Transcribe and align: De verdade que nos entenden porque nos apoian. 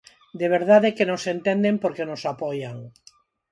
De 0.39 0.47
verdade 0.55 0.95
que 0.97 1.09
nos 1.09 1.23
entenden 1.35 1.75
porque 1.83 2.07
nos 2.09 2.21
apoian. 2.33 2.77